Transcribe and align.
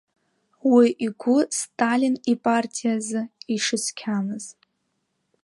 Уи 0.73 0.87
игәы 1.05 1.37
Сталин 1.59 2.15
ипартиазы 2.31 3.21
ишыцқьамыз. 3.53 4.45